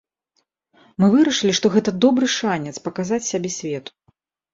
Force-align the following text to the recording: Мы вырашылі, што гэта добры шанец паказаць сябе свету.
Мы 1.03 1.09
вырашылі, 1.15 1.53
што 1.59 1.71
гэта 1.75 1.93
добры 2.05 2.29
шанец 2.37 2.73
паказаць 2.87 3.21
сябе 3.31 3.53
свету. 3.59 3.91